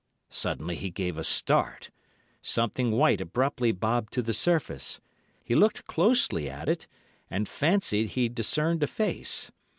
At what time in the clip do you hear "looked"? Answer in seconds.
5.53-5.85